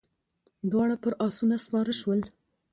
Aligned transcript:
دواړه 0.71 0.95
پر 1.03 1.13
آسونو 1.27 1.55
سپاره 1.65 1.93
شول. 1.99 2.19